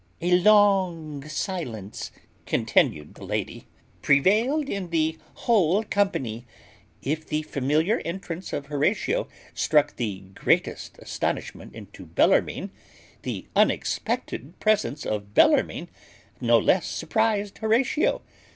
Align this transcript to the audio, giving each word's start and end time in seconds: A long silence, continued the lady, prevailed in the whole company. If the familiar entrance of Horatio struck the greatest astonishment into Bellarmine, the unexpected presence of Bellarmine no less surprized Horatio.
A 0.19 0.31
long 0.39 1.23
silence, 1.25 2.09
continued 2.47 3.13
the 3.13 3.23
lady, 3.23 3.67
prevailed 4.01 4.67
in 4.67 4.89
the 4.89 5.19
whole 5.45 5.83
company. 5.83 6.43
If 7.03 7.27
the 7.27 7.43
familiar 7.43 7.99
entrance 8.03 8.51
of 8.51 8.65
Horatio 8.65 9.27
struck 9.53 9.97
the 9.97 10.21
greatest 10.33 10.97
astonishment 10.97 11.75
into 11.75 12.07
Bellarmine, 12.07 12.71
the 13.21 13.45
unexpected 13.55 14.59
presence 14.59 15.05
of 15.05 15.35
Bellarmine 15.35 15.87
no 16.41 16.57
less 16.57 16.87
surprized 16.87 17.59
Horatio. 17.59 18.23